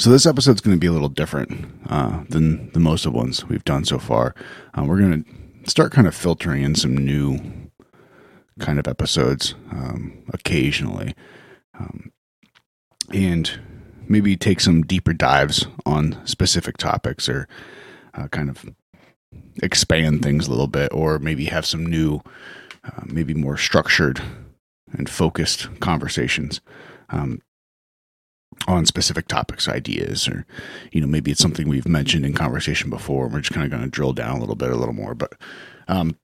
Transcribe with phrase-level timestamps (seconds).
[0.00, 3.44] So this episode's going to be a little different uh, than the most of ones
[3.44, 4.34] we've done so far.
[4.72, 7.38] Um, we're going to start kind of filtering in some new
[8.58, 11.14] kind of episodes um, occasionally,
[11.78, 12.10] um,
[13.12, 13.60] and
[14.08, 17.46] maybe take some deeper dives on specific topics or
[18.14, 18.64] uh, kind of
[19.62, 22.22] expand things a little bit, or maybe have some new,
[22.84, 24.22] uh, maybe more structured
[24.92, 26.62] and focused conversations
[27.10, 27.42] um,
[28.68, 30.46] on specific topics, ideas, or
[30.92, 33.24] you know maybe it's something we've mentioned in conversation before.
[33.24, 35.14] And we're just kind of going to drill down a little bit, a little more.
[35.14, 35.34] But
[35.88, 36.16] um,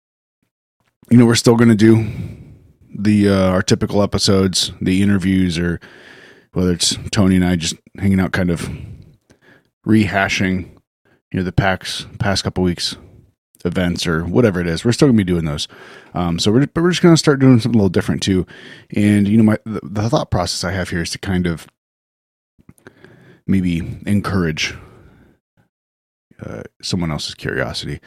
[1.11, 2.09] you know, we're still going to do
[2.95, 5.81] the uh, our typical episodes, the interviews, or
[6.53, 8.69] whether it's Tony and I just hanging out, kind of
[9.87, 10.71] rehashing,
[11.33, 12.97] you know, the packs past couple weeks
[13.65, 14.85] events or whatever it is.
[14.85, 15.69] We're still gonna be doing those.
[16.15, 18.47] Um, so we're but we're just gonna start doing something a little different too.
[18.95, 21.67] And you know, my the, the thought process I have here is to kind of
[23.47, 24.75] maybe encourage
[26.45, 28.01] uh, someone else's curiosity,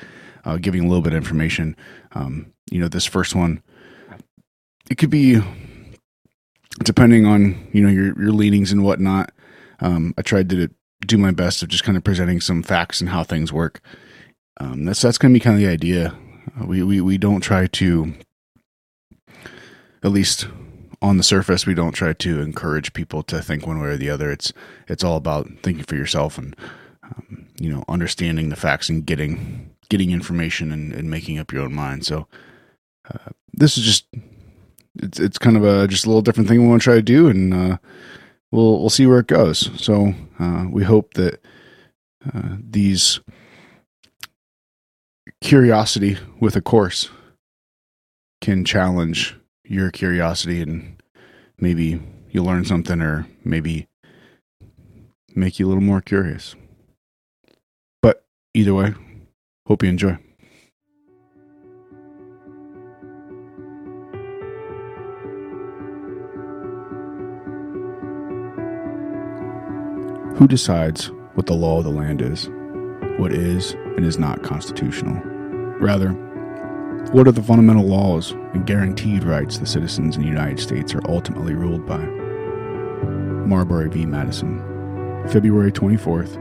[0.46, 1.76] uh, giving a little bit of information.
[2.14, 3.64] Um, you know, this first one,
[4.90, 5.42] it could be
[6.84, 9.32] depending on you know your your leanings and whatnot.
[9.80, 10.70] Um, I tried to
[11.06, 13.82] do my best of just kind of presenting some facts and how things work.
[14.60, 16.16] Um, that's that's going to be kind of the idea.
[16.60, 18.14] Uh, we, we we don't try to,
[20.04, 20.48] at least
[21.02, 24.10] on the surface, we don't try to encourage people to think one way or the
[24.10, 24.32] other.
[24.32, 24.52] It's
[24.88, 26.56] it's all about thinking for yourself and
[27.04, 31.64] um, you know understanding the facts and getting getting information and, and making up your
[31.64, 32.06] own mind.
[32.06, 32.28] So
[33.10, 34.08] uh, this is just
[35.02, 37.02] it's it's kind of a just a little different thing we want to try to
[37.02, 37.78] do, and uh,
[38.52, 39.70] we'll we'll see where it goes.
[39.82, 41.42] So uh, we hope that
[42.34, 43.22] uh, these
[45.42, 47.10] curiosity with a course
[48.42, 49.39] can challenge
[49.70, 51.02] your curiosity and
[51.60, 53.88] maybe you'll learn something or maybe
[55.36, 56.56] make you a little more curious.
[58.02, 58.26] But
[58.56, 58.96] either way,
[59.68, 60.18] hope you enjoy.
[70.38, 72.50] Who decides what the law of the land is,
[73.20, 75.22] what is and is not constitutional?
[75.80, 76.14] Rather,
[77.12, 81.02] what are the fundamental laws and guaranteed rights the citizens in the United States are
[81.10, 81.98] ultimately ruled by?
[83.48, 84.06] Marbury v.
[84.06, 84.60] Madison,
[85.28, 86.38] February 24th,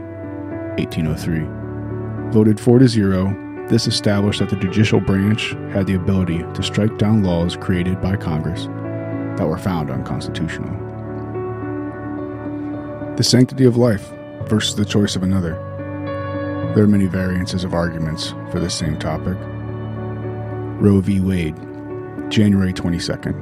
[0.77, 2.31] 1803.
[2.31, 6.95] Voted 4 to 0, this established that the judicial branch had the ability to strike
[6.99, 8.65] down laws created by Congress
[9.39, 10.69] that were found unconstitutional.
[13.15, 14.07] The sanctity of life
[14.43, 15.53] versus the choice of another.
[16.75, 19.37] There are many variances of arguments for this same topic.
[20.79, 21.19] Roe v.
[21.19, 21.55] Wade,
[22.29, 23.35] January 22nd,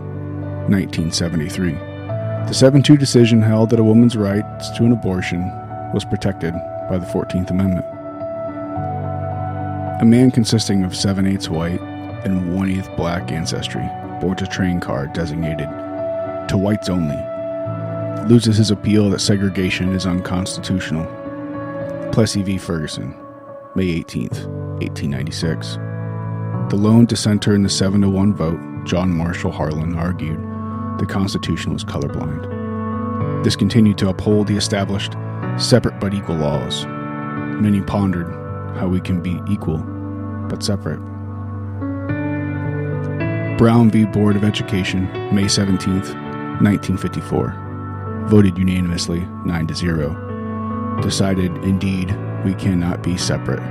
[0.70, 1.74] 1973.
[2.48, 5.42] The 7 2 decision held that a woman's rights to an abortion
[5.94, 6.54] was protected
[6.90, 7.86] by the 14th Amendment.
[10.02, 11.82] A man consisting of 7 eighths white
[12.26, 13.88] and 1 eighth black ancestry
[14.20, 15.70] boards a train car designated
[16.48, 17.18] to whites only,
[18.28, 21.06] loses his appeal that segregation is unconstitutional.
[22.12, 22.58] Plessy v.
[22.58, 23.16] Ferguson,
[23.76, 24.48] May 18th,
[24.80, 25.78] 1896.
[26.70, 30.38] The lone dissenter in the 7 to 1 vote, John Marshall Harlan, argued
[31.00, 33.44] the Constitution was colorblind.
[33.44, 35.14] This continued to uphold the established
[35.58, 36.86] separate but equal laws.
[36.86, 38.28] Many pondered
[38.76, 39.78] how we can be equal
[40.50, 41.00] but separate.
[43.58, 44.04] Brown v.
[44.04, 48.26] Board of Education, May 17, 1954.
[48.28, 51.00] Voted unanimously 9 to 0.
[51.02, 52.14] Decided, indeed,
[52.44, 53.62] we cannot be separate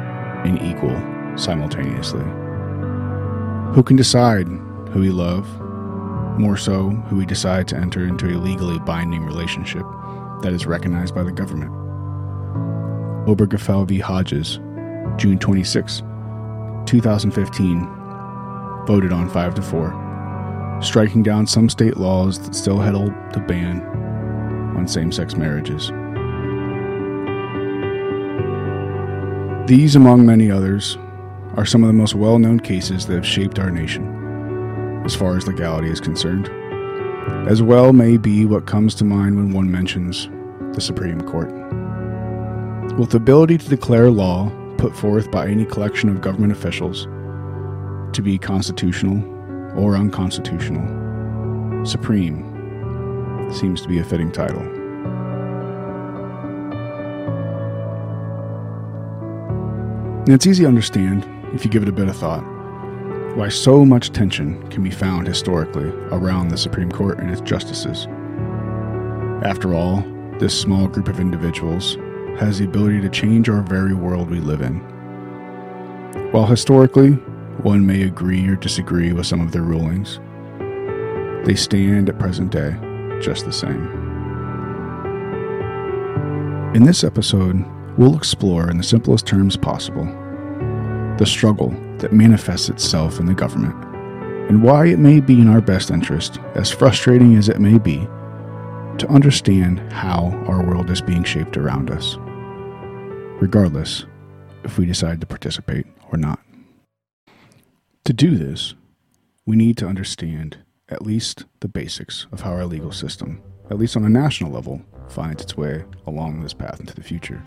[0.47, 0.99] and equal
[1.37, 2.25] simultaneously.
[3.75, 5.47] Who can decide who we love?
[6.39, 9.85] More so, who we decide to enter into a legally binding relationship
[10.43, 11.73] that is recognized by the government.
[13.27, 13.99] Obergefell v.
[13.99, 14.61] Hodges,
[15.19, 16.03] June 26,
[16.87, 17.81] 2015,
[18.87, 23.81] voted on 5 to 4, striking down some state laws that still held the ban
[24.77, 25.91] on same sex marriages.
[29.69, 30.97] These, among many others,
[31.57, 35.37] are some of the most well known cases that have shaped our nation, as far
[35.37, 36.51] as legality is concerned,
[37.49, 40.29] as well may be what comes to mind when one mentions
[40.75, 41.51] the Supreme Court.
[42.99, 47.05] With the ability to declare law put forth by any collection of government officials
[48.15, 49.25] to be constitutional
[49.79, 50.85] or unconstitutional,
[51.87, 52.53] Supreme
[53.53, 54.61] seems to be a fitting title.
[60.21, 61.25] And it's easy to understand,
[61.57, 62.45] if you give it a bit of thought,
[63.35, 68.07] why so much tension can be found historically around the Supreme Court and its justices.
[69.43, 70.03] After all,
[70.39, 71.97] this small group of individuals
[72.39, 74.81] has the ability to change our very world we live in.
[76.31, 77.13] While historically,
[77.63, 80.21] one may agree or disagree with some of their rulings,
[81.47, 82.77] they stand at present day
[83.23, 83.87] just the same.
[86.75, 87.65] In this episode,
[87.97, 90.26] we'll explore in the simplest terms possible
[91.19, 93.75] the struggle that manifests itself in the government
[94.49, 97.99] and why it may be in our best interest, as frustrating as it may be,
[98.99, 102.17] to understand how our world is being shaped around us,
[103.41, 104.07] regardless
[104.63, 106.39] if we decide to participate or not.
[108.05, 108.75] To do this,
[109.45, 110.59] we need to understand
[110.89, 114.81] at least the basics of how our legal system, at least on a national level,
[115.09, 117.43] finds its way along this path into the future.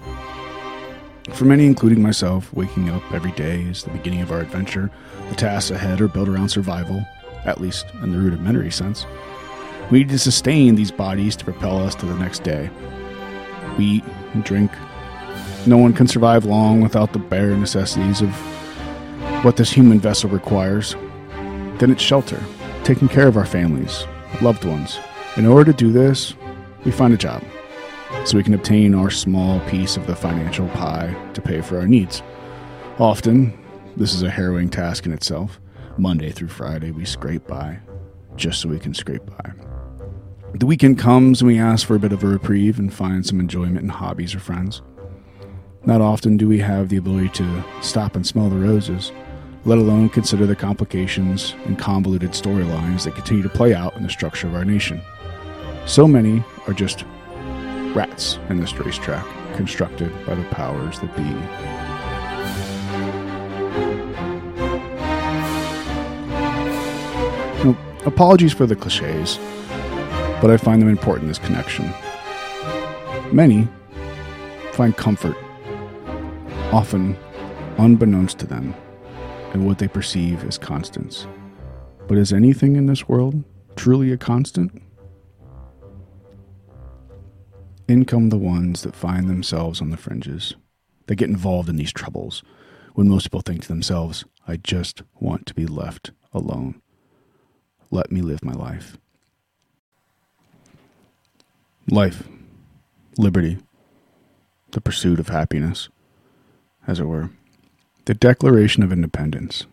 [1.33, 4.91] For many, including myself, waking up every day is the beginning of our adventure.
[5.29, 7.05] The tasks ahead are built around survival,
[7.45, 9.05] at least in the rudimentary sense.
[9.89, 12.69] We need to sustain these bodies to propel us to the next day.
[13.77, 14.03] We eat
[14.33, 14.71] and drink.
[15.65, 18.29] No one can survive long without the bare necessities of
[19.43, 20.95] what this human vessel requires.
[21.77, 22.43] Then it's shelter,
[22.83, 24.05] taking care of our families,
[24.41, 24.99] loved ones.
[25.37, 26.33] In order to do this,
[26.83, 27.43] we find a job
[28.25, 31.87] so we can obtain our small piece of the financial pie to pay for our
[31.87, 32.21] needs.
[32.97, 33.57] Often,
[33.97, 35.59] this is a harrowing task in itself.
[35.97, 37.79] Monday through Friday, we scrape by
[38.35, 39.51] just so we can scrape by.
[40.55, 43.39] The weekend comes and we ask for a bit of a reprieve and find some
[43.39, 44.81] enjoyment in hobbies or friends.
[45.85, 49.11] Not often do we have the ability to stop and smell the roses,
[49.65, 54.09] let alone consider the complications and convoluted storylines that continue to play out in the
[54.09, 55.01] structure of our nation.
[55.85, 57.05] So many are just
[57.95, 59.25] rats in this racetrack
[59.55, 61.35] constructed by the powers that be.
[68.05, 69.37] Apologies for the cliches,
[70.41, 71.91] but I find them important in this connection.
[73.31, 73.67] Many
[74.71, 75.35] find comfort,
[76.71, 77.17] often
[77.77, 78.73] unbeknownst to them,
[79.53, 81.27] in what they perceive as constants.
[82.07, 83.43] But is anything in this world
[83.75, 84.81] truly a constant?
[87.89, 90.53] In come the ones that find themselves on the fringes.
[91.07, 92.43] They get involved in these troubles
[92.93, 96.83] when most people think to themselves, I just want to be left alone.
[97.89, 98.99] Let me live my life.
[101.89, 102.27] Life,
[103.17, 103.57] liberty,
[104.69, 105.89] the pursuit of happiness,
[106.85, 107.31] as it were,
[108.05, 109.65] the Declaration of Independence,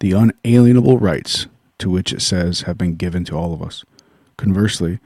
[0.00, 1.46] the unalienable rights
[1.78, 3.82] to which it says have been given to all of us.
[4.36, 4.98] Conversely,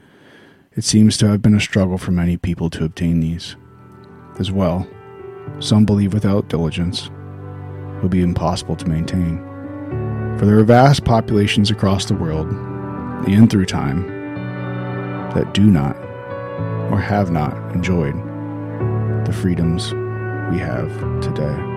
[0.77, 3.55] it seems to have been a struggle for many people to obtain these.
[4.39, 4.87] As well,
[5.59, 9.39] some believe without diligence it will be impossible to maintain.
[10.37, 12.47] For there are vast populations across the world,
[13.27, 14.05] and through time,
[15.33, 15.97] that do not
[16.91, 18.15] or have not enjoyed
[19.25, 19.93] the freedoms
[20.51, 20.91] we have
[21.21, 21.76] today.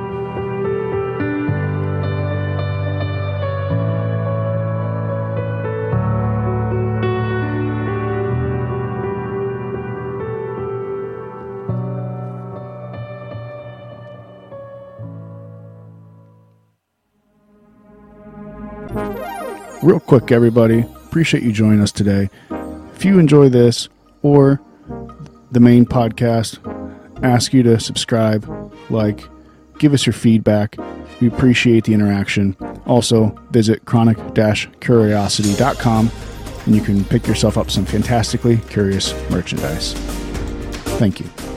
[19.83, 22.29] Real quick, everybody, appreciate you joining us today.
[22.95, 23.89] If you enjoy this
[24.23, 24.61] or
[25.51, 26.59] the main podcast,
[27.25, 28.47] ask you to subscribe,
[28.91, 29.27] like,
[29.79, 30.77] give us your feedback.
[31.23, 32.57] We appreciate the interaction.
[32.85, 34.19] Also, visit chronic
[34.81, 36.11] curiosity.com
[36.67, 39.95] and you can pick yourself up some fantastically curious merchandise.
[40.99, 41.50] Thank you.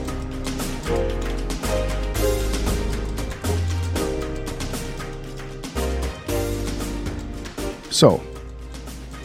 [7.94, 8.20] So,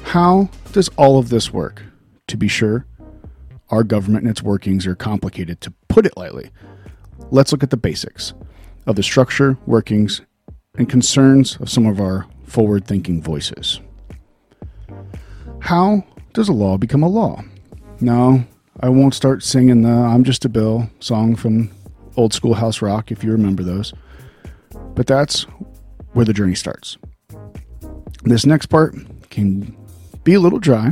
[0.04, 1.82] how does all of this work?
[2.28, 2.86] To be sure,
[3.72, 6.52] our government and its workings are complicated, to put it lightly.
[7.32, 8.36] Let's look at the basics
[8.86, 10.22] of the structure, workings,
[10.76, 13.80] and concerns of some of our forward thinking voices.
[15.62, 17.42] How does a law become a law?
[18.02, 18.46] No,
[18.82, 21.72] I won't start singing the I'm Just a Bill song from
[22.16, 23.96] old Schoolhouse Rock, if you remember those.
[24.94, 25.48] But that's
[26.14, 27.00] where the journey starts.
[28.30, 28.94] This next part
[29.32, 29.76] can
[30.24, 30.92] be a little dry,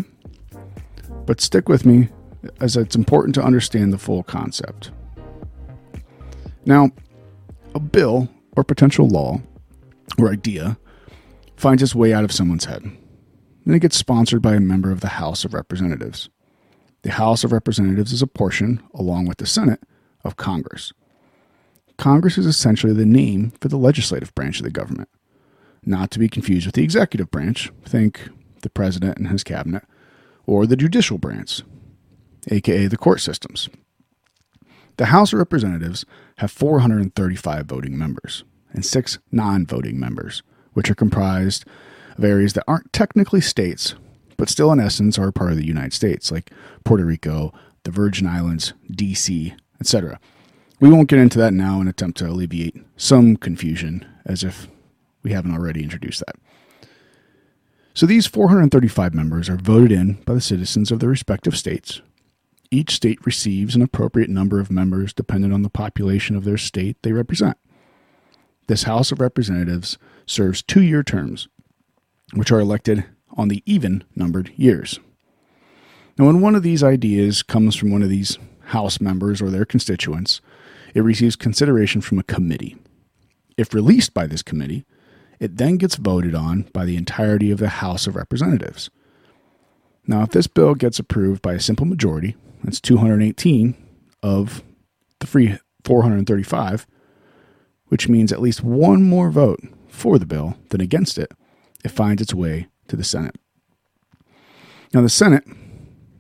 [1.28, 2.10] but stick with me
[2.60, 4.90] as it's important to understand the full concept.
[6.66, 6.90] Now,
[7.76, 9.40] a bill or potential law
[10.18, 10.80] or idea
[11.58, 12.82] finds its way out of someone's head.
[13.68, 16.30] Then it gets sponsored by a member of the House of Representatives.
[17.04, 19.84] The House of Representatives is a portion, along with the Senate,
[20.24, 20.92] of Congress.
[21.98, 25.10] Congress is essentially the name for the legislative branch of the government
[25.88, 28.30] not to be confused with the executive branch, think
[28.62, 29.84] the president and his cabinet,
[30.46, 31.62] or the judicial branch,
[32.50, 33.70] aka the court systems.
[34.98, 36.06] The House of Representatives
[36.38, 40.42] have 435 voting members and six non voting members,
[40.74, 41.66] which are comprised
[42.18, 43.96] of areas that aren't technically states,
[44.38, 46.52] but still, in essence, are part of the United States, like
[46.84, 47.54] Puerto Rico,
[47.84, 50.20] the Virgin Islands, DC, etc.
[50.80, 54.68] We won't get into that now and attempt to alleviate some confusion, as if
[55.28, 56.38] we haven't already introduced that.
[57.94, 62.02] So these 435 members are voted in by the citizens of their respective states.
[62.72, 66.96] Each state receives an appropriate number of members dependent on the population of their state
[67.02, 67.58] they represent.
[68.68, 71.50] This House of Representatives serves two year terms,
[72.34, 73.04] which are elected
[73.36, 75.00] on the even numbered years.
[76.18, 79.66] Now, when one of these ideas comes from one of these House members or their
[79.66, 80.40] constituents,
[80.94, 82.78] it receives consideration from a committee.
[83.58, 84.86] If released by this committee,
[85.40, 88.90] it then gets voted on by the entirety of the House of Representatives.
[90.08, 93.76] Now, if this bill gets approved by a simple majority, that's 218
[94.24, 94.64] of
[95.20, 96.88] the free 435,
[97.88, 101.32] which means at least one more vote for the bill than against it,
[101.84, 103.36] it finds its way to the Senate.
[104.94, 105.44] Now, the Senate,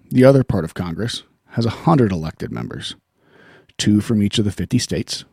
[0.10, 2.96] the other part of Congress, has 100 elected members,
[3.78, 5.26] two from each of the 50 states.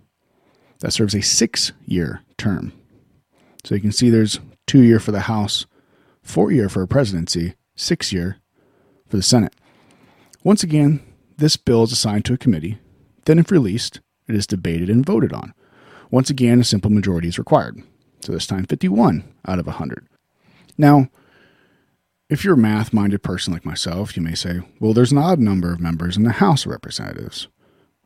[0.80, 2.72] That serves a six year term.
[3.64, 5.66] So you can see there's two year for the House,
[6.22, 8.38] four year for a presidency, six year
[9.08, 9.54] for the Senate.
[10.42, 11.00] Once again,
[11.38, 12.78] this bill is assigned to a committee.
[13.24, 15.54] Then, if released, it is debated and voted on.
[16.10, 17.82] Once again, a simple majority is required.
[18.20, 20.06] So this time, 51 out of 100.
[20.76, 21.08] Now,
[22.28, 25.38] if you're a math minded person like myself, you may say, well, there's an odd
[25.38, 27.48] number of members in the House of Representatives,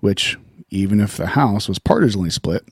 [0.01, 0.37] which,
[0.71, 2.65] even if the House was partisanly split,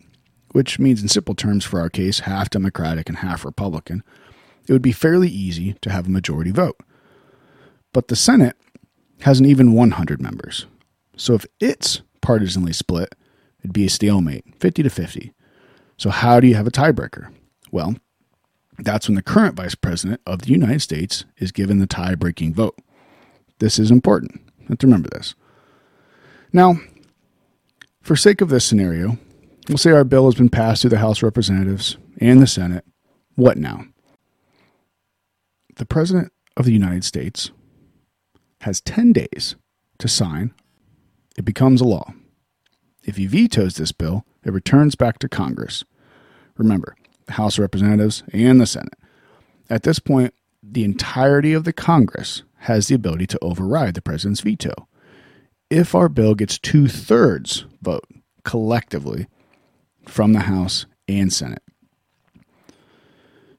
[0.56, 4.02] which means in simple terms for our case, half Democratic and half Republican,
[4.66, 6.78] it would be fairly easy to have a majority vote.
[7.92, 8.56] But the Senate
[9.20, 10.64] has an even 100 members.
[11.14, 13.14] So if it's partisanly split,
[13.60, 15.34] it'd be a stalemate, 50 to 50.
[15.98, 17.30] So how do you have a tiebreaker?
[17.70, 17.96] Well,
[18.78, 22.54] that's when the current vice president of the United States is given the tie breaking
[22.54, 22.78] vote.
[23.58, 24.40] This is important.
[24.60, 25.34] You have to remember this.
[26.50, 26.76] Now,
[28.00, 29.18] for sake of this scenario,
[29.68, 32.84] we'll say our bill has been passed through the House of Representatives and the Senate.
[33.34, 33.84] What now?
[35.76, 37.50] The President of the United States
[38.62, 39.56] has 10 days
[39.98, 40.54] to sign.
[41.36, 42.14] It becomes a law.
[43.04, 45.84] If he vetoes this bill, it returns back to Congress.
[46.56, 46.96] Remember,
[47.26, 48.94] the House of Representatives, and the Senate.
[49.68, 50.32] At this point,
[50.62, 54.88] the entirety of the Congress has the ability to override the president's veto.
[55.68, 58.04] If our bill gets two thirds vote
[58.44, 59.26] collectively
[60.06, 61.62] from the House and Senate.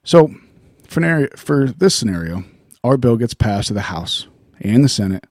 [0.04, 0.34] So,
[0.88, 2.44] for, this scenario,
[2.84, 4.28] our bill gets passed to the House
[4.60, 5.28] and the Senate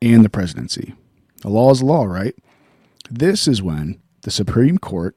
[0.00, 0.94] and the presidency.
[1.42, 2.34] The law is law, right?
[3.10, 5.16] This is when the Supreme Court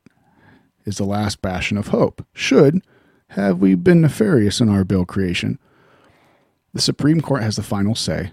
[0.86, 2.26] is the last bastion of hope.
[2.34, 2.82] Should
[3.30, 5.60] have we been nefarious in our bill creation,
[6.74, 8.32] the Supreme Court has the final say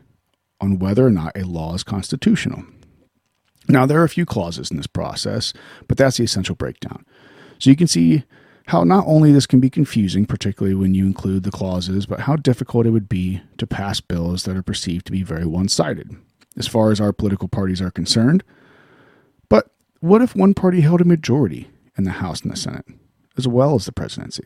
[0.61, 2.64] on whether or not a law is constitutional.
[3.69, 5.53] Now, there are a few clauses in this process,
[5.87, 7.05] but that's the essential breakdown.
[7.59, 8.25] So you can see
[8.67, 12.37] how not only this can be confusing, particularly when you include the clauses, but how
[12.37, 16.11] difficult it would be to pass bills that are perceived to be very one sided,
[16.57, 18.43] as far as our political parties are concerned.
[19.49, 19.71] But
[20.01, 22.87] what if one party held a majority in the House and the Senate,
[23.37, 24.45] as well as the presidency.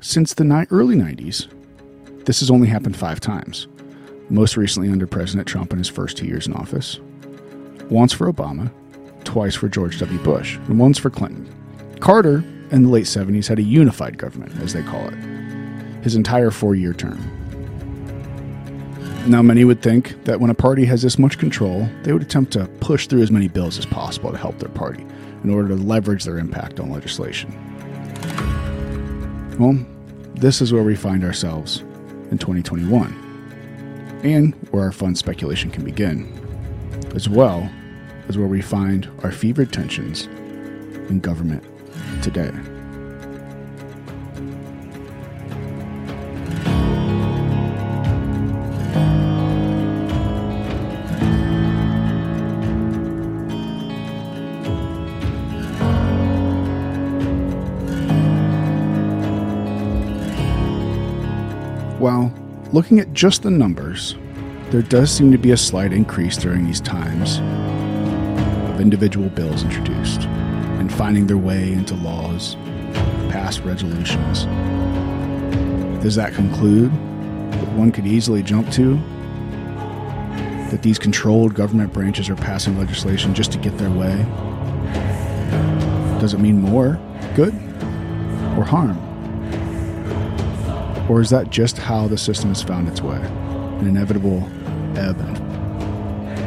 [0.00, 1.48] Since the ni- early 90s,
[2.24, 3.68] this has only happened five times,
[4.28, 7.00] most recently under President Trump in his first two years in office,
[7.90, 8.70] once for Obama,
[9.24, 10.18] twice for George W.
[10.20, 11.48] Bush, and once for Clinton.
[12.00, 15.14] Carter, in the late 70s, had a unified government, as they call it,
[16.02, 17.18] his entire four year term.
[19.26, 22.52] Now, many would think that when a party has this much control, they would attempt
[22.54, 25.04] to push through as many bills as possible to help their party
[25.44, 27.52] in order to leverage their impact on legislation.
[29.58, 29.78] Well,
[30.34, 31.80] this is where we find ourselves
[32.30, 36.32] in 2021, and where our fun speculation can begin,
[37.14, 37.68] as well
[38.28, 40.26] as where we find our fevered tensions
[41.08, 41.64] in government
[42.22, 42.50] today.
[61.98, 62.32] While
[62.72, 64.14] looking at just the numbers,
[64.70, 67.40] there does seem to be a slight increase during these times
[68.80, 72.56] individual bills introduced and finding their way into laws,
[73.30, 74.44] passed resolutions.
[76.02, 78.98] Does that conclude what one could easily jump to?
[80.70, 84.16] that these controlled government branches are passing legislation just to get their way?
[86.20, 87.00] Does it mean more
[87.34, 87.54] good
[88.56, 88.98] or harm?
[91.08, 93.16] Or is that just how the system has found its way?
[93.16, 94.46] An inevitable
[94.96, 95.18] ebb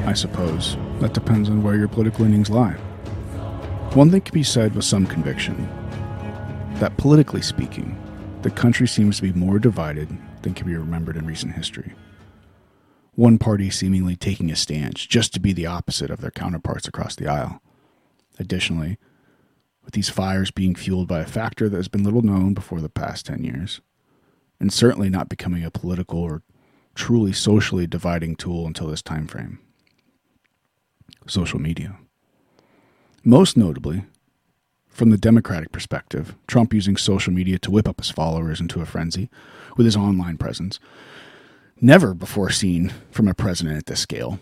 [0.05, 2.73] I suppose that depends on where your political leanings lie.
[3.93, 5.67] One thing can be said with some conviction
[6.75, 7.99] that politically speaking,
[8.43, 11.93] the country seems to be more divided than can be remembered in recent history.
[13.15, 17.15] One party seemingly taking a stance just to be the opposite of their counterparts across
[17.15, 17.61] the aisle.
[18.39, 18.97] Additionally,
[19.83, 22.89] with these fires being fueled by a factor that has been little known before the
[22.89, 23.81] past 10 years,
[24.59, 26.43] and certainly not becoming a political or
[26.93, 29.59] truly socially dividing tool until this time frame
[31.27, 31.97] social media.
[33.23, 34.03] Most notably,
[34.87, 38.85] from the Democratic perspective, Trump using social media to whip up his followers into a
[38.85, 39.29] frenzy
[39.77, 40.79] with his online presence,
[41.79, 44.39] never before seen from a president at this scale,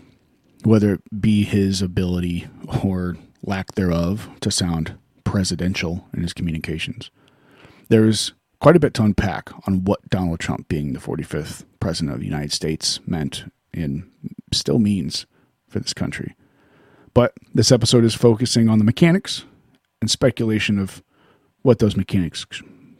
[0.64, 2.46] whether it be his ability
[2.82, 7.10] or lack thereof to sound presidential in his communications.
[7.88, 12.14] There is quite a bit to unpack on what Donald Trump being the 45th president
[12.14, 14.10] of the United States meant and
[14.52, 15.26] still means
[15.68, 16.34] for this country.
[17.14, 19.44] But this episode is focusing on the mechanics
[20.00, 21.02] and speculation of
[21.62, 22.44] what those mechanics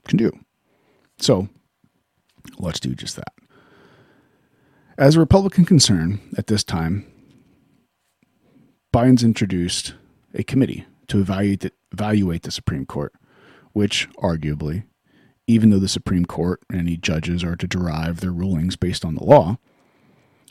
[0.06, 0.32] can do.
[1.18, 1.48] So
[2.58, 3.32] let's do just that.
[4.98, 7.06] As a Republican concern at this time,
[8.92, 9.94] Biden's introduced
[10.34, 13.14] a committee to evaluate the, evaluate the Supreme Court,
[13.72, 14.84] which arguably
[15.50, 19.16] even though the Supreme Court and any judges are to derive their rulings based on
[19.16, 19.58] the law,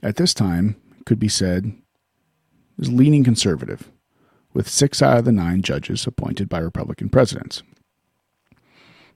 [0.03, 0.75] at this time
[1.05, 1.71] could be said
[2.79, 3.91] is leaning conservative,
[4.53, 7.61] with six out of the nine judges appointed by Republican presidents.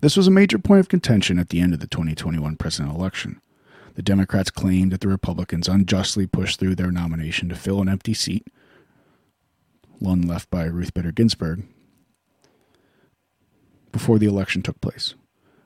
[0.02, 3.42] This was a major point of contention at the end of the 2021 presidential election.
[3.96, 8.14] The Democrats claimed that the Republicans unjustly pushed through their nomination to fill an empty
[8.14, 8.48] seat,
[10.00, 11.66] one left by Ruth Bader Ginsburg,
[13.92, 15.14] before the election took place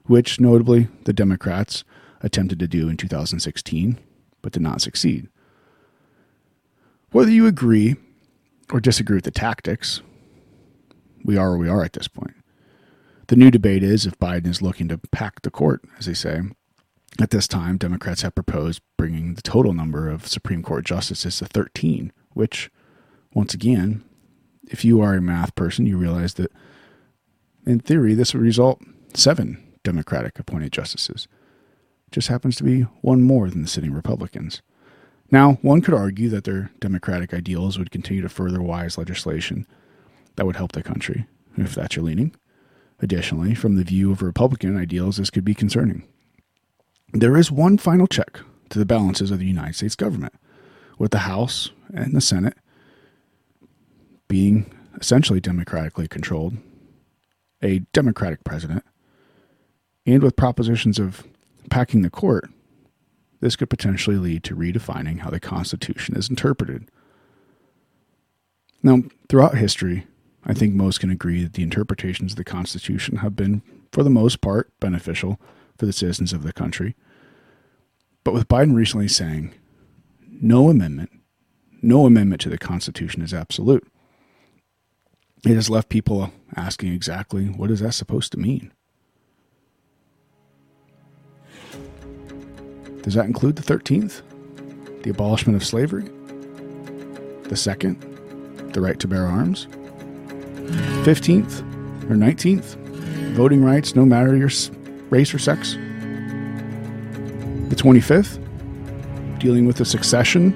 [0.08, 1.84] which notably the Democrats
[2.22, 4.00] attempted to do in 2016
[4.41, 5.28] but did not succeed.
[7.12, 7.96] Whether you agree
[8.72, 10.02] or disagree with the tactics,
[11.24, 12.36] we are where we are at this point.
[13.28, 16.41] The new debate is if Biden is looking to pack the court, as they say.
[17.20, 21.46] At this time, Democrats have proposed bringing the total number of Supreme Court justices to
[21.46, 22.70] 13, which,
[23.34, 24.04] once again,
[24.70, 26.52] if you are a math person, you realize that
[27.65, 28.82] in theory, this would result
[29.13, 31.28] seven Democratic appointed justices.
[32.12, 34.62] Just happens to be one more than the sitting Republicans.
[35.30, 39.68] Now, one could argue that their Democratic ideals would continue to further wise legislation
[40.36, 41.26] that would help the country,
[41.58, 42.34] if that's your leaning.
[43.00, 46.04] Additionally, from the view of Republican ideals, this could be concerning.
[47.13, 50.34] There is one final check to the balances of the United States government,
[50.98, 52.58] with the House and the Senate
[54.28, 56.58] being essentially democratically controlled,
[57.62, 58.84] a Democratic president,
[60.06, 61.24] and with propositions of
[61.70, 62.50] packing the court,
[63.39, 66.89] this could potentially lead to redefining how the Constitution is interpreted.
[68.84, 70.08] Now, throughout history,
[70.43, 74.10] I think most can agree that the interpretations of the Constitution have been, for the
[74.10, 75.39] most part, beneficial
[75.78, 76.95] for the citizens of the country.
[78.23, 79.54] But with Biden recently saying,
[80.41, 81.12] no amendment,
[81.82, 83.88] no amendment to the Constitution is absolute,
[85.45, 88.71] it has left people asking exactly what is that supposed to mean?
[93.08, 94.22] Does that include the 13th?
[95.04, 96.10] The abolishment of slavery?
[97.43, 98.02] The second?
[98.74, 99.65] The right to bear arms?
[101.06, 101.62] 15th
[102.12, 102.76] or 19th?
[103.32, 104.50] Voting rights no matter your
[105.10, 105.76] race or sex?
[107.70, 108.43] The 25th?
[109.39, 110.54] Dealing with the succession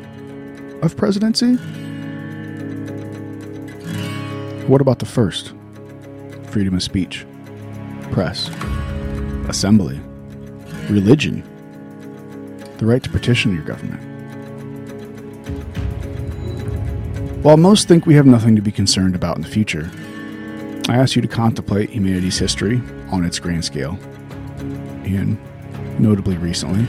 [0.84, 1.54] of presidency?
[4.68, 5.54] What about the first?
[6.48, 7.26] Freedom of speech,
[8.12, 8.50] press,
[9.48, 10.02] assembly,
[10.90, 11.48] religion,
[12.82, 14.02] the right to petition your government.
[17.44, 19.92] While most think we have nothing to be concerned about in the future,
[20.90, 24.00] I ask you to contemplate humanity's history on its grand scale,
[25.06, 25.38] and
[26.00, 26.88] notably recently,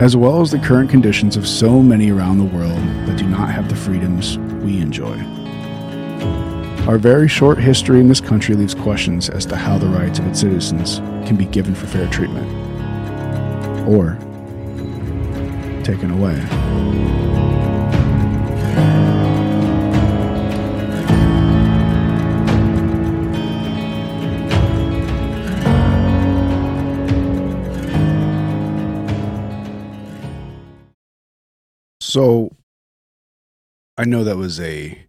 [0.00, 3.50] as well as the current conditions of so many around the world that do not
[3.50, 5.18] have the freedoms we enjoy.
[6.86, 10.26] Our very short history in this country leaves questions as to how the rights of
[10.28, 12.63] its citizens can be given for fair treatment
[13.86, 14.18] or
[15.84, 16.40] taken away.
[32.00, 32.52] So
[33.98, 35.06] I know that was a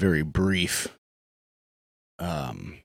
[0.00, 0.88] very brief
[2.18, 2.78] um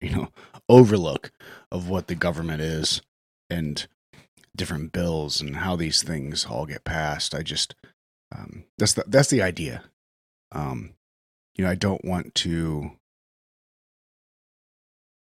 [0.00, 0.28] you know
[0.68, 1.30] overlook
[1.70, 3.02] of what the government is
[3.50, 3.86] and
[4.56, 7.34] different bills and how these things all get passed.
[7.34, 7.74] I just
[8.34, 9.84] um that's the that's the idea.
[10.52, 10.94] Um
[11.56, 12.92] you know, I don't want to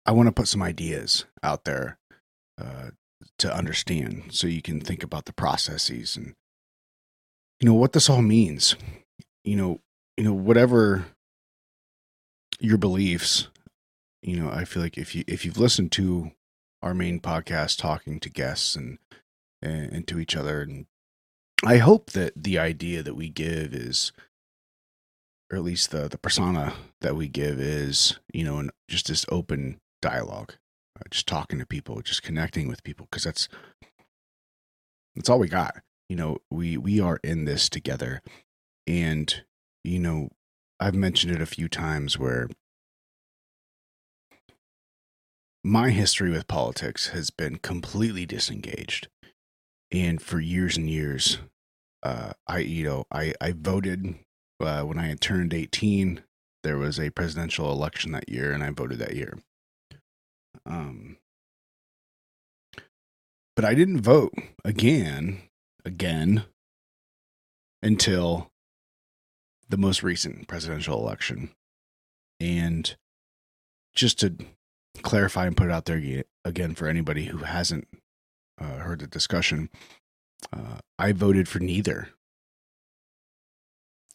[0.05, 1.97] I want to put some ideas out there
[2.59, 2.91] uh
[3.37, 6.35] to understand so you can think about the processes and
[7.59, 8.75] you know what this all means
[9.43, 9.79] you know
[10.17, 11.05] you know whatever
[12.59, 13.47] your beliefs
[14.21, 16.31] you know i feel like if you if you've listened to
[16.81, 18.97] our main podcast talking to guests and
[19.61, 20.61] and, and to each other.
[20.61, 20.85] And
[21.63, 24.11] i hope that the idea that we give is
[25.51, 29.25] or at least the the persona that we give is you know an, just this
[29.29, 30.55] open dialogue
[30.99, 33.47] uh, just talking to people just connecting with people because that's
[35.15, 35.77] that's all we got.
[36.09, 38.21] You know we we are in this together.
[38.87, 39.43] And
[39.83, 40.29] you know
[40.79, 42.49] i've mentioned it a few times where
[45.63, 49.07] my history with politics has been completely disengaged
[49.91, 51.39] and for years and years
[52.03, 54.15] uh i you know i i voted
[54.59, 56.23] uh, when i had turned 18
[56.63, 59.37] there was a presidential election that year and i voted that year
[60.65, 61.17] um
[63.55, 64.33] but i didn't vote
[64.65, 65.41] again
[65.85, 66.43] again
[67.81, 68.51] until
[69.69, 71.49] the most recent presidential election.
[72.39, 72.95] And
[73.95, 74.35] just to
[75.01, 77.87] clarify and put it out there again for anybody who hasn't
[78.59, 79.69] uh, heard the discussion,
[80.53, 82.09] uh, I voted for neither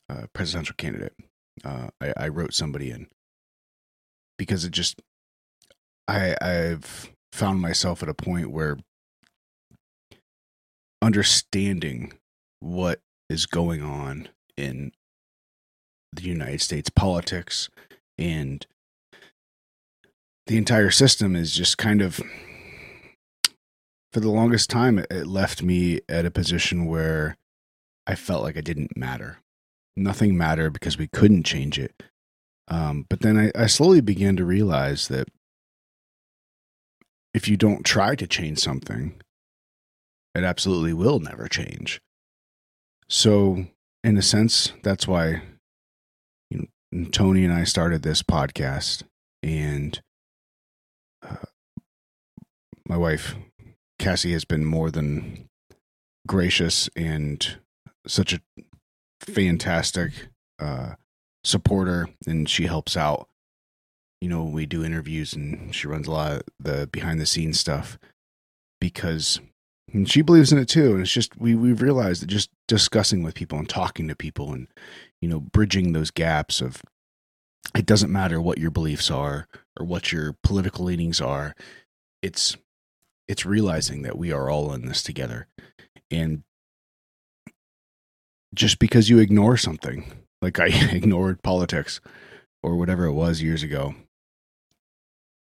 [0.09, 1.15] uh, presidential candidate.
[1.65, 3.09] Uh, I, I, wrote somebody in
[4.37, 5.01] because it just
[6.07, 8.77] I I've found myself at a point where
[11.01, 12.13] understanding
[12.61, 14.93] what is going on in
[16.13, 17.71] the United States politics
[18.19, 18.67] and
[20.47, 22.21] the entire system is just kind of
[24.13, 27.37] for the longest time it left me at a position where
[28.07, 29.39] I felt like I didn't matter.
[29.97, 32.03] Nothing mattered because we couldn't change it.
[32.69, 35.29] Um, but then I, I slowly began to realize that
[37.35, 39.21] if you don't try to change something,
[40.35, 42.01] it absolutely will never change.
[43.09, 43.67] So,
[44.03, 45.43] in a sense, that's why
[46.51, 49.03] you know, Tony and I started this podcast,
[49.43, 50.01] and
[51.29, 51.37] uh,
[52.89, 53.35] my wife
[53.99, 55.49] Cassie has been more than
[56.27, 57.59] gracious and
[58.07, 58.41] such a
[59.21, 60.13] fantastic
[60.59, 60.95] uh,
[61.45, 63.29] supporter, and she helps out.
[64.21, 67.61] You know, we do interviews, and she runs a lot of the behind the scenes
[67.61, 67.99] stuff
[68.81, 69.41] because
[70.07, 73.35] she believes in it too and it's just we we've realized that just discussing with
[73.35, 74.67] people and talking to people and
[75.21, 76.83] you know bridging those gaps of
[77.75, 79.47] it doesn't matter what your beliefs are
[79.79, 81.55] or what your political leanings are
[82.23, 82.57] it's
[83.29, 85.49] it's realizing that we are all in this together.
[86.11, 86.45] And
[88.55, 92.01] just because you ignore something like i ignored politics
[92.63, 93.95] or whatever it was years ago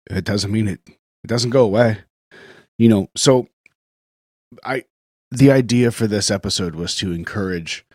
[0.09, 1.99] it doesn't mean it it doesn't go away.
[2.77, 3.47] You know so
[4.63, 4.85] I
[5.29, 7.85] the idea for this episode was to encourage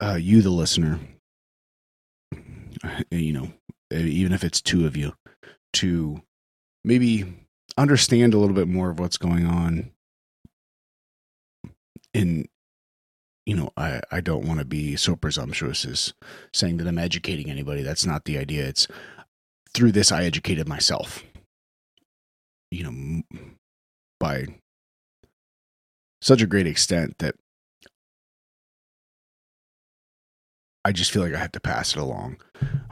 [0.00, 0.98] uh, you, the listener,
[3.10, 3.52] you know,
[3.90, 5.14] even if it's two of you,
[5.74, 6.22] to
[6.84, 7.24] maybe
[7.76, 9.90] understand a little bit more of what's going on.
[12.14, 12.48] In,
[13.44, 16.14] you know, I, I don't want to be so presumptuous as
[16.54, 17.82] saying that I'm educating anybody.
[17.82, 18.66] That's not the idea.
[18.66, 18.88] It's
[19.74, 21.22] through this I educated myself.
[22.70, 23.22] You know,
[24.18, 24.46] by
[26.22, 27.34] such a great extent that
[30.86, 32.36] I just feel like I have to pass it along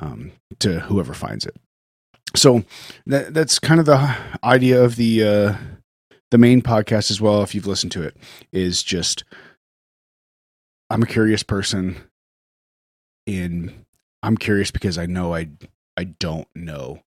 [0.00, 1.56] um, to whoever finds it.
[2.34, 2.64] So
[3.06, 5.56] that that's kind of the idea of the uh,
[6.32, 7.42] the main podcast as well.
[7.42, 8.16] If you've listened to it,
[8.52, 9.22] is just
[10.90, 11.96] I'm a curious person,
[13.28, 13.84] and
[14.22, 15.50] I'm curious because I know I
[15.96, 17.00] I don't know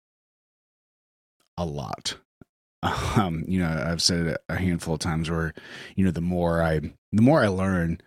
[1.58, 2.16] a lot
[3.18, 5.54] um, you know, I've said it a handful of times where,
[5.96, 6.80] you know, the more I,
[7.12, 8.00] the more I learn,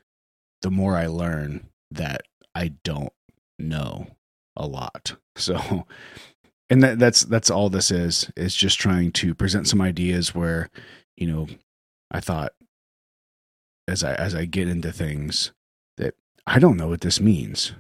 [0.63, 2.23] the more I learn that
[2.55, 3.13] I don't
[3.59, 4.09] know
[4.57, 5.17] a lot.
[5.37, 5.87] So,
[6.69, 10.69] and that, that's, that's all this is, is just trying to present some ideas where,
[11.17, 11.49] you know,
[12.11, 12.53] I thought
[13.89, 15.53] as I, as I get into things
[15.97, 16.15] that
[16.47, 17.73] I don't know what this means.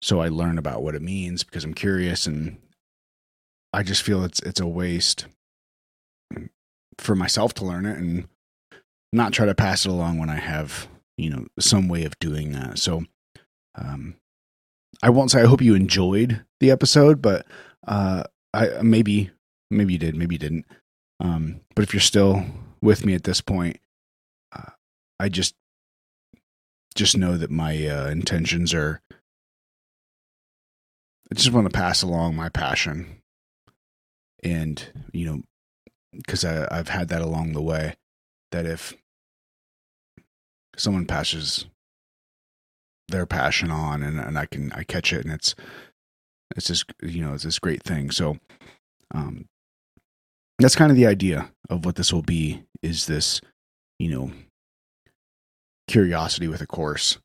[0.00, 2.58] So I learn about what it means because I'm curious and
[3.72, 5.26] I just feel it's, it's a waste
[6.98, 8.28] for myself to learn it and
[9.12, 12.52] not try to pass it along when I have you know some way of doing
[12.52, 12.78] that.
[12.78, 13.04] So
[13.74, 14.16] um,
[15.02, 17.46] I won't say I hope you enjoyed the episode, but
[17.86, 19.30] uh, I maybe
[19.70, 20.66] maybe you did, maybe you didn't.
[21.20, 22.44] Um, but if you're still
[22.80, 23.78] with me at this point,
[24.54, 24.70] uh,
[25.20, 25.54] I just
[26.94, 29.00] just know that my uh, intentions are.
[31.30, 33.20] I just want to pass along my passion,
[34.42, 35.42] and you know,
[36.12, 37.94] because I've had that along the way.
[38.50, 38.94] That if
[40.76, 41.66] someone passes
[43.08, 45.54] their passion on and, and I can I catch it and it's
[46.56, 48.10] it's just you know it's this great thing.
[48.10, 48.38] So
[49.14, 49.46] um
[50.58, 53.40] that's kind of the idea of what this will be is this
[53.98, 54.32] you know
[55.86, 57.18] curiosity with a course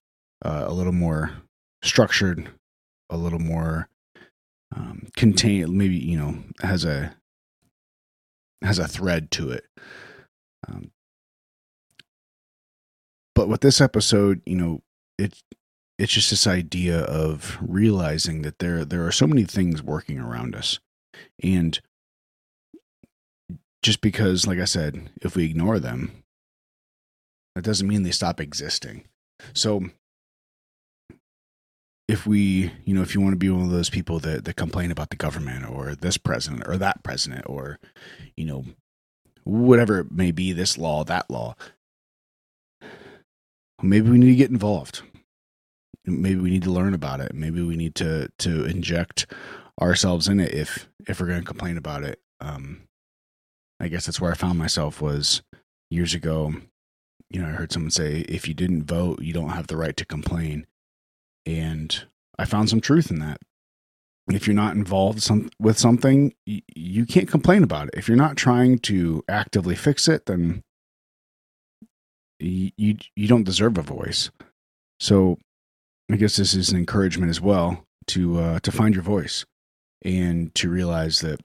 [0.46, 1.32] uh, a little more
[1.84, 2.50] structured
[3.10, 3.90] a little more
[4.76, 7.16] um, contained maybe you know has a
[8.62, 9.66] has a thread to it
[10.68, 10.92] um,
[13.36, 14.82] but with this episode you know
[15.18, 15.34] it
[15.98, 20.56] it's just this idea of realizing that there there are so many things working around
[20.56, 20.80] us.
[21.42, 21.80] And
[23.84, 26.24] just because like i said if we ignore them
[27.56, 29.04] that doesn't mean they stop existing.
[29.54, 29.84] So
[32.08, 34.56] if we you know if you want to be one of those people that that
[34.56, 37.80] complain about the government or this president or that president or
[38.36, 38.66] you know
[39.44, 41.56] whatever it may be this law that law
[43.82, 45.02] maybe we need to get involved
[46.06, 47.34] maybe we need to learn about it.
[47.34, 49.26] Maybe we need to to inject
[49.82, 52.20] ourselves in it if if we're going to complain about it.
[52.40, 52.82] Um
[53.80, 55.42] i guess that's where i found myself was
[55.90, 56.54] years ago.
[57.30, 59.96] You know i heard someone say if you didn't vote you don't have the right
[59.98, 60.68] to complain.
[61.46, 62.06] And
[62.38, 63.40] i found some truth in that.
[64.32, 67.96] If you're not involved some, with something you, you can't complain about it.
[67.98, 70.64] If you're not trying to actively fix it then
[72.40, 74.30] you, you don't deserve a voice.
[75.00, 75.38] So
[76.12, 79.46] I guess this is an encouragement as well to uh, to find your voice
[80.04, 81.40] and to realize that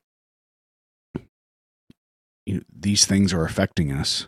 [2.44, 4.26] you know, these things are affecting us.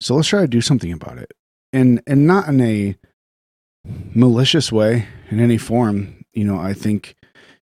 [0.00, 1.32] So let's try to do something about it,
[1.72, 2.96] and and not in a
[4.14, 6.24] malicious way in any form.
[6.32, 7.14] You know, I think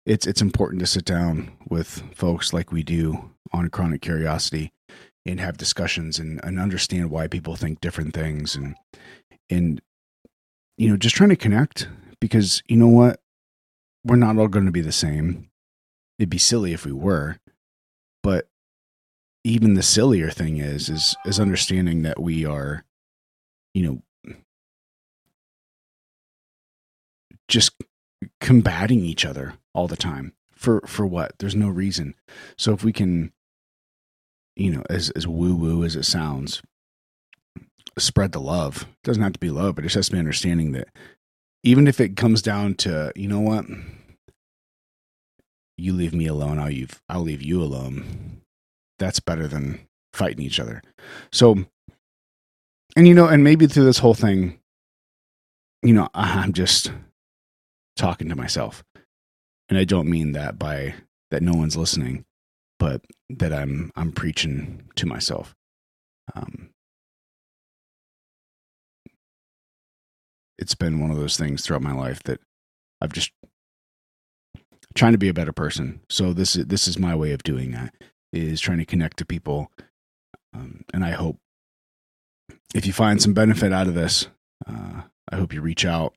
[0.06, 4.72] it's it's important to sit down with folks like we do on Chronic Curiosity
[5.26, 8.76] and have discussions and, and understand why people think different things and
[9.50, 9.82] and
[10.82, 11.88] you know, just trying to connect
[12.20, 13.20] because you know what?
[14.04, 15.52] We're not all going to be the same.
[16.18, 17.38] It'd be silly if we were.
[18.24, 18.48] But
[19.44, 22.84] even the sillier thing is is is understanding that we are
[23.76, 24.36] you know
[27.48, 27.74] just
[28.40, 32.16] combating each other all the time for for what there's no reason
[32.58, 33.32] so if we can
[34.56, 36.62] you know as as woo woo as it sounds
[37.98, 38.84] spread the love.
[38.84, 40.88] It doesn't have to be love, but it just has to be understanding that
[41.64, 43.66] even if it comes down to, you know what,
[45.78, 48.42] you leave me alone, I'll leave, I'll leave you alone.
[49.00, 50.82] That's better than fighting each other.
[51.32, 51.66] So,
[52.96, 54.60] and you know, and maybe through this whole thing,
[55.82, 56.92] you know, I'm just
[57.96, 58.84] talking to myself.
[59.70, 60.96] And I don't mean that by
[61.32, 62.26] that no one's listening,
[62.78, 65.56] but that I'm I'm preaching to myself.
[66.36, 66.72] Um,
[70.62, 72.40] it's been one of those things throughout my life that
[73.02, 73.32] I've just
[74.94, 76.02] trying to be a better person.
[76.10, 77.94] So this is this is my way of doing that
[78.32, 79.72] is trying to connect to people,
[80.54, 81.38] um, and I hope
[82.74, 84.28] if you find some benefit out of this,
[84.66, 86.14] uh, I hope you reach out,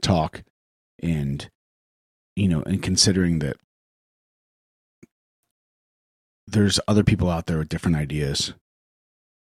[0.00, 0.42] talk,
[1.02, 1.50] and
[2.36, 3.56] you know, and considering that
[6.46, 8.54] there's other people out there with different ideas,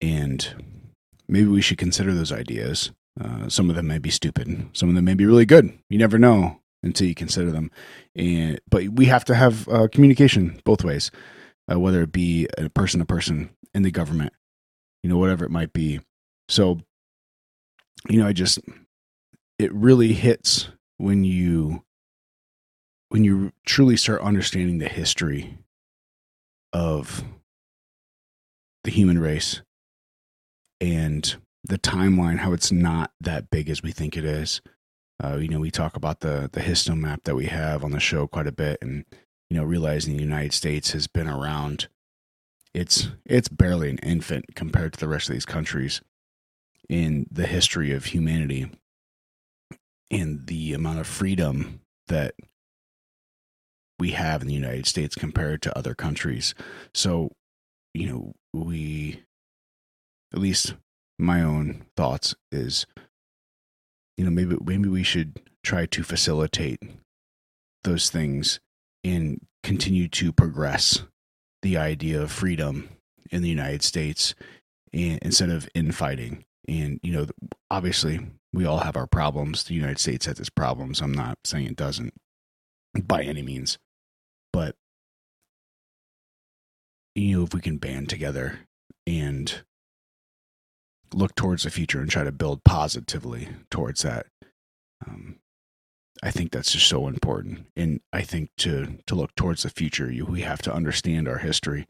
[0.01, 0.83] and
[1.27, 4.69] maybe we should consider those ideas uh, some of them may be stupid.
[4.73, 5.77] Some of them may be really good.
[5.89, 7.71] You never know until you consider them.
[8.15, 11.11] And but we have to have uh, communication both ways,
[11.71, 14.33] uh, whether it be a person to person in the government,
[15.03, 15.99] you know, whatever it might be.
[16.49, 16.79] So,
[18.09, 18.59] you know, I just
[19.59, 21.83] it really hits when you
[23.09, 25.57] when you truly start understanding the history
[26.73, 27.23] of
[28.83, 29.61] the human race
[30.81, 34.61] and the timeline, how it's not that big as we think it is.
[35.23, 38.27] Uh, you know, we talk about the the Histomap that we have on the show
[38.27, 39.05] quite a bit, and
[39.49, 41.87] you know, realizing the United States has been around.
[42.73, 46.01] It's it's barely an infant compared to the rest of these countries
[46.89, 48.69] in the history of humanity
[50.11, 52.35] and the amount of freedom that
[53.99, 56.53] we have in the United States compared to other countries.
[56.93, 57.31] So,
[57.93, 59.23] you know, we
[60.33, 60.73] at least
[61.23, 62.85] my own thoughts is,
[64.17, 66.81] you know, maybe maybe we should try to facilitate
[67.83, 68.59] those things
[69.03, 71.03] and continue to progress
[71.61, 72.89] the idea of freedom
[73.31, 74.35] in the United States
[74.91, 76.43] and, instead of infighting.
[76.67, 77.25] And, you know,
[77.71, 78.19] obviously
[78.53, 79.63] we all have our problems.
[79.63, 81.01] The United States has its problems.
[81.01, 82.13] I'm not saying it doesn't
[83.07, 83.77] by any means.
[84.51, 84.75] But,
[87.15, 88.59] you know, if we can band together
[89.07, 89.63] and
[91.13, 94.27] look towards the future and try to build positively towards that,
[95.07, 95.37] um,
[96.21, 97.67] I think that's just so important.
[97.75, 101.39] And I think to to look towards the future, you, we have to understand our
[101.39, 101.87] history.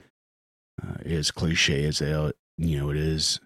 [0.81, 3.39] Uh, as cliche as it, you know it is,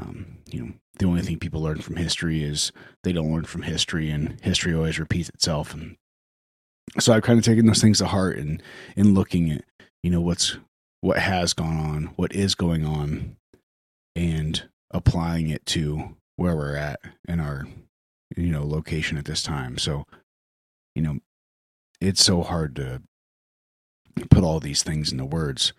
[0.00, 2.70] um, you know the only thing people learn from history is
[3.02, 5.74] they don't learn from history, and history always repeats itself.
[5.74, 5.96] And
[7.00, 8.62] so I've kind of taken those things to heart and
[8.94, 9.64] in looking at
[10.04, 10.56] you know what's
[11.00, 13.36] what has gone on, what is going on,
[14.14, 17.66] and applying it to where we're at in our
[18.36, 20.04] you know location at this time so
[20.94, 21.18] you know
[22.00, 23.02] it's so hard to
[24.30, 25.72] put all these things into words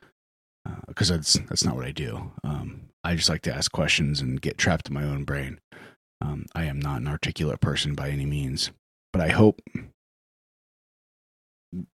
[0.88, 2.32] because uh, that's that's not what I do.
[2.44, 5.60] Um, I just like to ask questions and get trapped in my own brain.
[6.22, 8.72] Um, I am not an articulate person by any means,
[9.14, 9.62] but I hope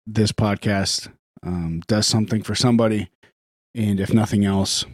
[0.08, 1.12] this podcast
[1.46, 3.10] um, does something for somebody.
[3.76, 4.86] And if nothing else,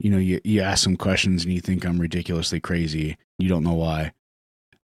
[0.00, 3.16] you know, you, you ask some questions and you think I'm ridiculously crazy.
[3.38, 4.12] You don't know why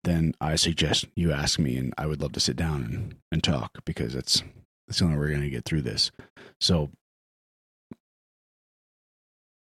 [0.07, 3.45] then I suggest you ask me, and I would love to sit down and, and
[3.45, 4.43] talk because that's
[4.87, 6.13] that's the only way we're going to get through this.
[6.61, 6.91] So,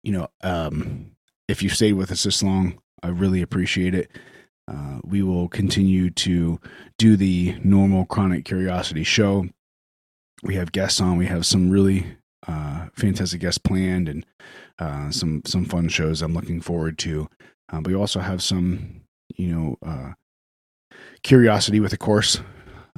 [0.02, 1.12] you know, um,
[1.48, 4.10] if you've stayed with us this long, I really appreciate it.
[4.68, 6.60] Uh, we will continue to
[6.98, 9.46] do the normal chronic curiosity show.
[10.42, 11.16] We have guests on.
[11.16, 12.16] We have some really
[12.48, 14.26] uh, fantastic guests planned, and
[14.78, 17.28] uh, some some fun shows I'm looking forward to.
[17.72, 19.02] Uh, but we also have some,
[19.36, 20.12] you know, uh,
[21.22, 22.40] Curiosity with a course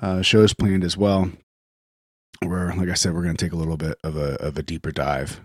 [0.03, 1.31] uh, shows planned as well.
[2.41, 4.63] Where, like I said, we're going to take a little bit of a of a
[4.63, 5.41] deeper dive,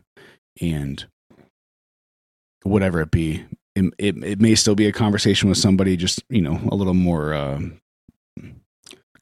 [0.62, 1.06] and
[2.63, 6.42] whatever it be, it, it, it may still be a conversation with somebody, just you
[6.42, 7.60] know, a little more uh,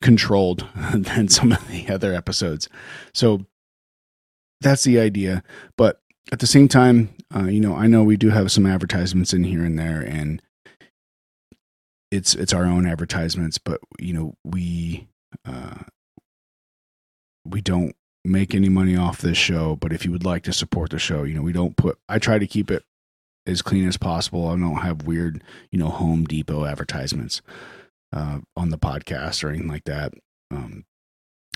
[0.01, 2.69] controlled than some of the other episodes.
[3.13, 3.45] So
[4.61, 5.43] that's the idea,
[5.77, 9.33] but at the same time, uh, you know, I know we do have some advertisements
[9.33, 10.41] in here and there, and
[12.11, 15.07] it's it's our own advertisements, but you know we
[15.45, 15.83] uh,
[17.45, 19.75] we don't make any money off this show.
[19.75, 21.97] But if you would like to support the show, you know we don't put.
[22.07, 22.83] I try to keep it
[23.45, 24.47] as clean as possible.
[24.47, 27.41] I don't have weird, you know, Home Depot advertisements
[28.13, 30.13] uh, on the podcast or anything like that.
[30.51, 30.85] Um,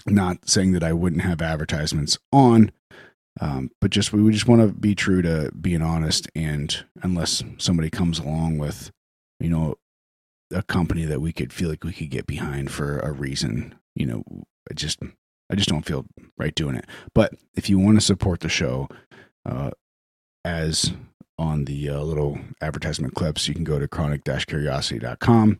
[0.07, 2.71] not saying that I wouldn't have advertisements on,
[3.39, 6.27] um, but just we just want to be true to being honest.
[6.35, 8.91] And unless somebody comes along with,
[9.39, 9.75] you know,
[10.53, 13.75] a company that we could feel like we could get behind for a reason.
[13.95, 14.23] You know,
[14.69, 14.99] I just
[15.49, 16.05] I just don't feel
[16.37, 16.85] right doing it.
[17.13, 18.89] But if you want to support the show,
[19.45, 19.71] uh,
[20.43, 20.91] as
[21.37, 25.59] on the uh, little advertisement clips, you can go to chronic-curiosity.com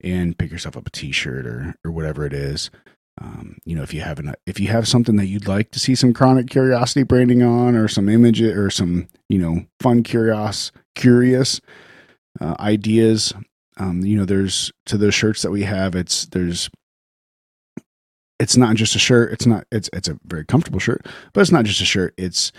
[0.00, 2.70] and pick yourself up a T-shirt or or whatever it is.
[3.20, 5.80] Um, you know, if you have an, if you have something that you'd like to
[5.80, 10.70] see some chronic curiosity branding on, or some image, or some you know fun curious
[10.94, 11.60] curious
[12.40, 13.34] uh, ideas
[13.78, 16.68] um, you know, there's to those shirts that we have, it's there's
[18.38, 19.32] it's not just a shirt.
[19.32, 22.14] It's not it's it's a very comfortable shirt, but it's not just a shirt.
[22.16, 22.52] It's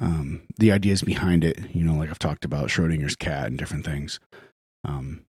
[0.00, 1.58] um, the ideas behind it.
[1.74, 4.20] You know, like I've talked about Schrodinger's cat and different things.
[4.84, 5.24] Um,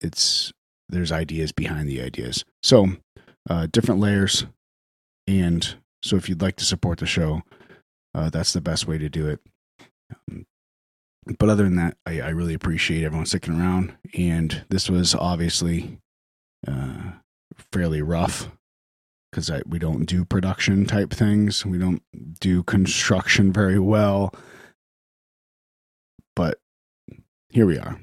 [0.00, 0.52] it's
[0.88, 2.44] there's ideas behind the ideas.
[2.62, 2.88] So
[3.48, 4.46] uh, different layers,
[5.26, 7.42] and so if you'd like to support the show,
[8.14, 9.40] uh, that's the best way to do it.
[10.30, 10.46] Um,
[11.38, 13.96] but other than that, I, I, really appreciate everyone sticking around.
[14.16, 15.98] And this was obviously
[16.68, 17.12] uh,
[17.72, 18.48] fairly rough
[19.30, 21.66] because we don't do production type things.
[21.66, 22.02] We don't
[22.40, 24.32] do construction very well.
[26.36, 26.58] But
[27.50, 28.00] here we are.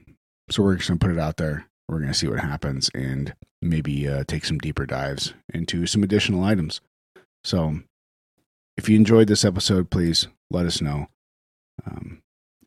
[0.50, 1.68] So we're just going to put it out there.
[1.88, 3.34] We're going to see what happens and
[3.70, 6.82] maybe uh, take some deeper dives into some additional items.
[7.44, 7.80] So
[8.78, 11.08] if you enjoyed this episode, please let us know.
[11.86, 12.22] Um,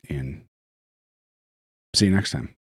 [0.09, 0.43] and
[1.97, 2.56] See you next time.